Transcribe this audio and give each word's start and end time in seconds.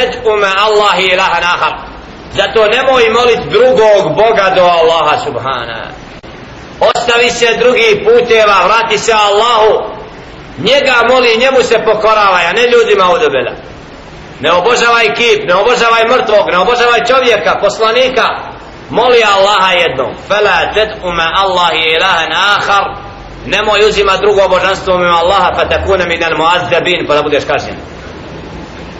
ted'u 0.00 0.36
ma 0.36 0.52
Allahi 0.66 1.02
ilaha 1.12 1.40
nahar 1.40 1.90
zato 2.32 2.66
nemoj 2.66 3.10
molit 3.10 3.40
drugog 3.50 4.14
Boga 4.16 4.50
do 4.56 4.62
Allaha 4.62 5.18
subhana. 5.24 5.80
Ostavi 6.80 7.30
se 7.30 7.56
drugi 7.58 8.04
puteva 8.04 8.64
vrati 8.64 8.98
se 8.98 9.12
Allahu. 9.12 10.00
Njega 10.58 10.94
moli 11.10 11.36
njemu 11.36 11.62
se 11.62 11.78
pokorava 11.84 12.38
a 12.48 12.52
ne 12.52 12.62
ljudima 12.62 13.10
odobela. 13.10 13.52
ne 14.40 14.52
obožavaj 14.52 15.14
kip 15.14 15.48
ne 15.48 15.54
obožavaj 15.54 16.04
mrtvog 16.04 16.50
ne 16.50 16.58
obožavaj 16.58 17.04
čovjeka 17.04 17.58
poslanika. 17.60 18.26
Moli 18.90 19.22
Allaha 19.36 19.72
jednom. 19.72 20.14
Fela 20.28 20.72
ted'u 20.74 21.12
ma 21.12 21.32
Allahi 21.36 21.80
ilahan 21.96 22.30
nahar 22.30 22.84
nemoj 23.46 23.80
uzima 23.88 24.16
drugo 24.16 24.48
božanstvo 24.48 24.98
mimo 24.98 25.16
Allaha 25.16 25.52
pa 25.56 25.64
takuna 25.68 26.06
minal 26.06 26.36
muazzabin 26.36 27.06
pa 27.06 27.14
da 27.14 27.22
budeš 27.22 27.44
kažnjen. 27.44 27.76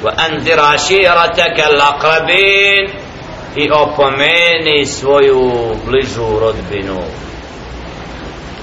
wa 0.04 0.14
anzir 0.18 0.60
ashirataka 0.60 1.64
al-aqrabin 1.70 2.90
i 3.55 3.72
opomeni 3.72 4.86
svoju 4.86 5.76
bližu 5.86 6.40
rodbinu 6.40 7.00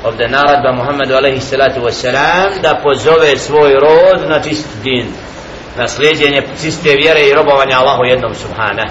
ovdje 0.04 0.28
naradba 0.28 0.72
Muhammedu 0.72 1.14
alaihi 1.14 1.40
salatu 1.40 1.80
wasalam 1.80 2.60
da 2.62 2.80
pozove 2.82 3.36
svoj 3.38 3.72
rod 3.72 4.28
na 4.28 4.42
čist 4.42 4.68
din 4.84 5.06
na 5.78 5.88
slijedjenje 5.88 6.42
čiste 6.62 6.96
vjere 6.96 7.20
i 7.28 7.34
robovanja 7.34 7.78
Allahu 7.78 8.04
jednom 8.04 8.34
subhana 8.34 8.86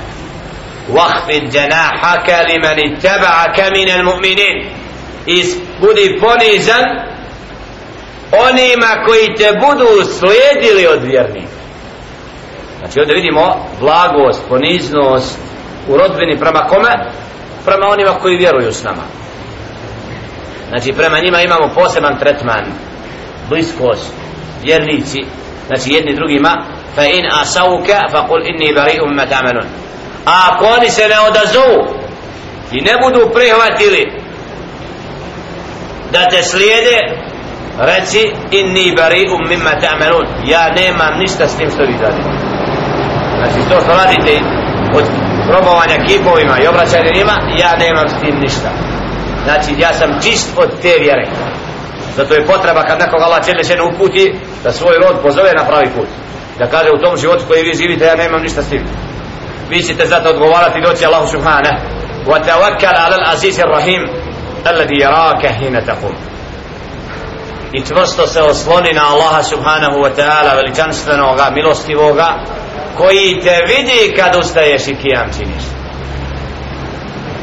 واخفض 0.90 1.50
جناحك 1.50 2.30
لمن 2.50 2.78
اتبعك 2.80 3.60
من 3.60 3.90
المؤمنين 3.90 4.70
budi 5.82 6.20
ponizan 6.20 6.84
onima 8.32 9.04
koji 9.06 9.36
te 9.38 9.52
budu 9.62 10.12
slijedili 10.20 10.88
od 10.88 11.04
vjernika 11.04 11.62
znači 12.87 13.01
ovdje 13.01 13.15
vidimo 13.15 13.57
blagost, 13.81 14.43
poniznost 14.49 15.39
u 15.89 15.97
rodbini 15.97 16.39
prema 16.39 16.61
kome? 16.61 16.91
prema 17.67 17.87
onima 17.87 18.11
koji 18.23 18.37
vjeruju 18.37 18.73
s 18.73 18.83
nama. 18.83 19.03
Znači 20.69 20.93
prema 20.93 21.19
njima 21.19 21.41
imamo 21.41 21.69
poseban 21.75 22.19
tretman. 22.19 22.65
Bliskost, 23.49 24.13
vjernici 24.63 25.25
znači 25.67 25.93
jedni 25.93 26.15
drugima. 26.15 26.65
Fa 26.95 27.05
in 27.05 27.25
asauka 27.43 28.01
fa 28.11 28.27
kul 28.29 28.41
inni 28.47 28.75
bari'um 28.75 29.15
ma 29.17 29.27
ta'malun 29.27 29.67
a 30.27 30.33
ako 30.51 30.65
oni 30.65 30.91
se 30.91 31.09
ne 31.09 31.21
odazovu 31.29 31.81
i 32.73 32.81
ne 32.81 32.93
budu 33.03 33.31
prihvatili 33.35 34.13
da 36.13 36.29
te 36.29 36.43
slijede 36.43 36.99
reci 37.79 38.33
inni 38.51 38.95
bari'um 38.97 39.49
mimma 39.49 39.71
ta'malun. 39.71 40.27
Ja 40.47 40.73
nemam 40.75 41.19
ništa 41.19 41.49
s 41.49 41.57
tim 41.57 41.71
što 41.71 41.83
vi 41.83 41.95
radite 42.03 42.56
znači 43.39 43.69
to 43.71 43.77
što 43.81 43.93
radite 44.03 44.33
od 44.99 45.05
probovanja 45.49 45.97
kipovima 46.07 46.55
i 46.59 46.67
obraćanja 46.67 47.11
njima 47.19 47.35
ja 47.63 47.71
nemam 47.85 48.09
s 48.09 48.21
tim 48.21 48.35
ništa. 48.45 48.71
Znači 49.45 49.71
ja 49.79 49.93
sam 49.95 50.11
čist 50.23 50.49
od 50.57 50.71
te 50.83 50.95
vjere. 51.01 51.27
Zato 52.17 52.35
je 52.35 52.47
potreba 52.47 52.83
kad 52.83 52.99
nekog 52.99 53.21
Allah 53.23 53.45
cijeli 53.45 53.65
se 53.65 53.77
uputi 53.83 54.35
da 54.65 54.73
svoj 54.73 54.97
rod 55.05 55.17
pozove 55.23 55.51
na 55.59 55.65
pravi 55.65 55.89
put. 55.97 56.09
Da 56.59 56.67
kaže 56.67 56.91
u 56.91 57.03
tom 57.05 57.17
životu 57.17 57.45
koji 57.49 57.63
vi 57.63 57.75
živite 57.75 58.05
ja 58.05 58.17
nemam 58.17 58.43
ništa 58.43 58.63
s 58.63 58.69
tim. 58.69 58.85
Vi 59.71 59.83
ćete 59.83 60.07
zato 60.07 60.29
odgovarati 60.29 60.81
doći 60.81 61.07
Allahu 61.07 61.27
subhana 61.27 61.73
wa 62.27 62.39
tawakkal 62.47 62.97
ala 63.05 63.17
al-aziz 63.17 63.59
ar-rahim 63.65 64.03
alladhi 64.65 64.97
yaraka 65.05 65.49
hina 65.59 65.81
taqum. 65.81 66.15
I 67.73 67.83
čvrsto 67.83 68.27
se 68.27 68.43
osloni 68.43 68.93
na 68.93 69.03
Allaha 69.13 69.43
subhanahu 69.43 69.97
wa 70.05 70.11
ta'ala 70.17 70.57
veličanstvenoga, 70.57 71.51
milostivoga 71.55 72.29
koji 72.97 73.41
te 73.45 73.57
vidi 73.67 74.15
kad 74.17 74.37
ustaješ 74.37 74.89
i 74.89 74.97
kijam 75.03 75.29
činiš. 75.39 75.65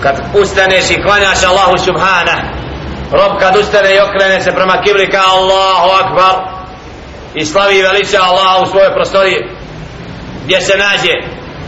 Kad 0.03 0.15
ustaneš 0.33 0.89
i 0.91 1.01
klanjaš 1.01 1.43
Allahu 1.43 1.77
subhana 1.77 2.37
rob 3.11 3.39
kad 3.39 3.57
ustane 3.57 3.95
i 3.95 3.99
okrene 3.99 4.41
se 4.41 4.51
prema 4.51 4.81
kibli 4.83 5.09
ka 5.11 5.21
Allahu 5.33 5.89
akbar 6.03 6.35
i 7.33 7.45
slavi 7.45 7.81
veliča 7.81 8.21
Allaha 8.21 8.63
u 8.63 8.65
svojoj 8.65 8.93
prostoriji 8.93 9.49
gdje 10.45 10.61
se 10.61 10.77
nađe. 10.77 11.13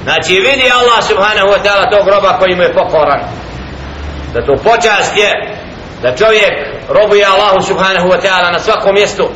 Znači 0.04 0.34
vidi 0.34 0.72
Allah 0.80 1.04
subhanahu 1.04 1.48
wa 1.48 1.60
ta'ala 1.64 1.90
tog 1.90 2.08
roba 2.08 2.38
koji 2.40 2.56
mu 2.56 2.62
je 2.62 2.74
pokoran. 2.74 3.22
Da 4.34 4.46
to 4.46 4.56
počast 4.64 5.18
je 5.18 5.32
da 6.02 6.16
čovjek 6.16 6.54
robuje 6.90 7.26
Allahu 7.26 7.62
subhanahu 7.62 8.08
wa 8.08 8.20
ta'ala 8.24 8.52
na 8.52 8.60
svakom 8.60 8.94
mjestu 8.94 9.30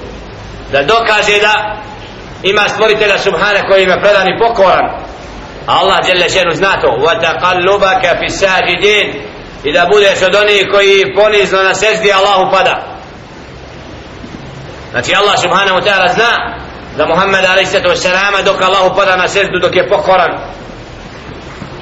da 0.71 0.83
dokaže 0.83 1.39
da 1.41 1.75
ima 2.43 2.69
stvoritelja 2.69 3.17
subhana 3.17 3.67
koji 3.69 3.83
ima 3.83 3.97
predan 4.01 4.27
i 4.27 4.39
pokoran. 4.39 4.85
Allah 5.67 5.97
djelle 6.05 6.29
šenu 6.29 6.51
zna 6.51 6.81
to. 6.81 6.87
Wa 6.87 7.21
taqallubaka 7.21 8.19
fi 8.19 8.29
sajidin 8.29 9.07
i 9.63 9.73
da 9.73 9.87
budeš 9.91 10.21
od 10.21 10.35
onih 10.35 10.67
koji 10.71 11.13
ponizno 11.15 11.63
na 11.63 11.73
seždi 11.73 12.13
Allahu 12.13 12.51
pada. 12.51 12.75
Znači 14.91 15.15
Allah 15.15 15.39
subhanahu 15.39 15.77
wa 15.79 15.83
ta'ala 15.83 16.13
zna 16.13 16.31
da 16.97 17.05
Muhammed 17.05 17.45
a.s. 17.45 17.75
dok 18.45 18.61
Allahu 18.61 18.95
pada 18.95 19.15
na 19.15 19.27
seždu 19.27 19.59
dok 19.61 19.75
je 19.75 19.89
pokoran. 19.89 20.31